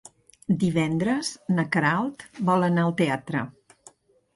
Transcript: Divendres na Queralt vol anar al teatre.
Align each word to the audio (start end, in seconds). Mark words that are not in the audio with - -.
Divendres 0.63 1.29
na 1.59 1.67
Queralt 1.77 2.29
vol 2.51 2.71
anar 2.73 2.91
al 2.91 3.01
teatre. 3.05 3.49